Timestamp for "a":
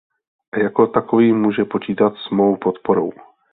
0.51-0.59